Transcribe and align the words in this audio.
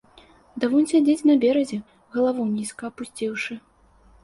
Ды 0.61 0.69
вунь 0.71 0.87
сядзіць 0.91 1.27
на 1.31 1.35
беразе, 1.43 1.79
галаву 2.17 2.49
нізка 2.57 2.83
апусціўшы. 2.93 3.63